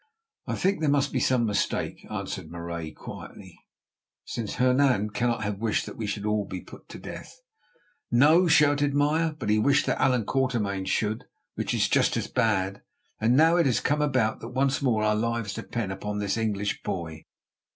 "I 0.47 0.55
think 0.55 0.79
there 0.79 0.89
must 0.89 1.13
be 1.13 1.19
some 1.19 1.45
mistake," 1.45 2.07
answered 2.09 2.49
Marais 2.49 2.89
quietly, 2.89 3.59
"since 4.25 4.55
Hernan 4.55 5.11
cannot 5.11 5.43
have 5.43 5.59
wished 5.59 5.85
that 5.85 5.95
we 5.95 6.07
should 6.07 6.25
all 6.25 6.43
be 6.47 6.59
put 6.61 6.89
to 6.89 6.97
death." 6.97 7.39
"No," 8.09 8.47
shouted 8.47 8.95
Meyer; 8.95 9.35
"but 9.37 9.51
he 9.51 9.59
wished 9.59 9.85
that 9.85 10.01
Allan 10.01 10.25
Quatermain 10.25 10.85
should, 10.87 11.25
which 11.53 11.75
is 11.75 11.87
just 11.87 12.17
as 12.17 12.25
bad; 12.25 12.81
and 13.19 13.37
now 13.37 13.57
it 13.57 13.67
has 13.67 13.79
come 13.79 14.01
about 14.01 14.39
that 14.39 14.49
once 14.49 14.81
more 14.81 15.03
our 15.03 15.15
lives 15.15 15.53
depend 15.53 15.91
upon 15.91 16.17
this 16.17 16.35
English 16.35 16.81
boy." 16.81 17.25